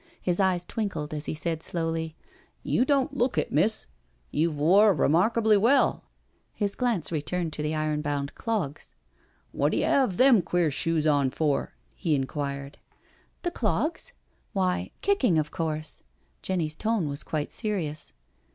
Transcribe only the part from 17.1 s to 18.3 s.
quite serious.